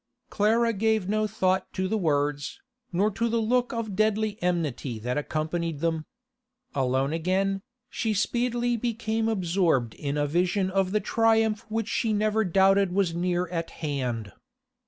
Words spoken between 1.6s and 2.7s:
to the words,